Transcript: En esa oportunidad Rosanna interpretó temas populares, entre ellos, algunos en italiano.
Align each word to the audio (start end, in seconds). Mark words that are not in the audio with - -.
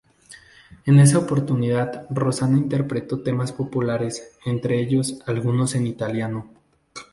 En 0.87 0.97
esa 0.97 1.19
oportunidad 1.19 2.07
Rosanna 2.09 2.57
interpretó 2.57 3.21
temas 3.21 3.51
populares, 3.51 4.35
entre 4.47 4.81
ellos, 4.81 5.19
algunos 5.27 5.75
en 5.75 5.85
italiano. 5.85 6.49